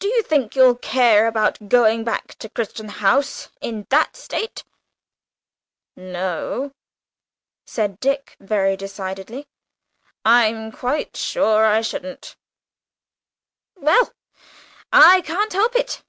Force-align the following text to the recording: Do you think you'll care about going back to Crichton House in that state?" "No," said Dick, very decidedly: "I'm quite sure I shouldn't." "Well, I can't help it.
Do 0.00 0.08
you 0.08 0.22
think 0.22 0.54
you'll 0.54 0.74
care 0.74 1.26
about 1.26 1.70
going 1.70 2.04
back 2.04 2.34
to 2.40 2.48
Crichton 2.50 2.90
House 2.90 3.48
in 3.62 3.86
that 3.88 4.14
state?" 4.14 4.64
"No," 5.96 6.72
said 7.64 7.98
Dick, 7.98 8.36
very 8.38 8.76
decidedly: 8.76 9.46
"I'm 10.26 10.70
quite 10.70 11.16
sure 11.16 11.64
I 11.64 11.80
shouldn't." 11.80 12.36
"Well, 13.74 14.12
I 14.92 15.22
can't 15.22 15.54
help 15.54 15.74
it. 15.74 16.02